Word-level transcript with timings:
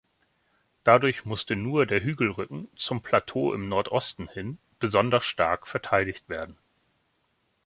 Dadurch 0.83 1.25
musste 1.25 1.55
nur 1.55 1.85
der 1.85 2.01
Hügelrücken, 2.03 2.67
zum 2.75 3.03
Plateau 3.03 3.53
im 3.53 3.69
Nordosten 3.69 4.27
hin, 4.27 4.57
besonders 4.79 5.25
stark 5.25 5.67
verteidigt 5.67 6.27
werden. 6.27 6.57